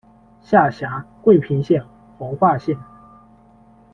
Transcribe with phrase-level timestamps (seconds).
[0.41, 1.85] 下辖桂平县、
[2.17, 2.75] 皇化县。